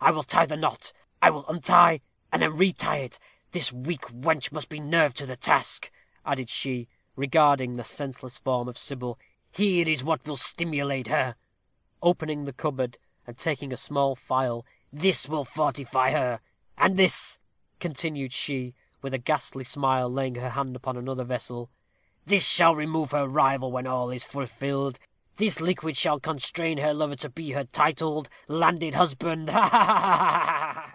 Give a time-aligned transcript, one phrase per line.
[0.00, 0.92] I will tie the knot.
[1.20, 3.18] I will untie, and then retie it.
[3.50, 5.90] This weak wench must be nerved to the task,"
[6.24, 9.18] added she, regarding the senseless form of Sybil.
[9.50, 11.34] "Here is that will stimulate her,"
[12.00, 12.96] opening the cupboard,
[13.26, 16.38] and taking a small phial; "this will fortify her;
[16.76, 17.40] and this,"
[17.80, 21.70] continued she, with a ghastly smile, laying her hand upon another vessel,
[22.24, 25.00] "this shall remove her rival when all is fulfilled;
[25.38, 29.48] this liquid shall constrain her lover to be her titled, landed husband.
[29.48, 30.92] Ha, ha!"